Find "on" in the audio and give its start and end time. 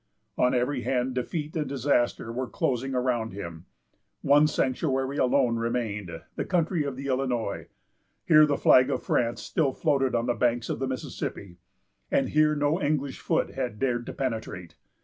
0.35-0.55, 10.15-10.25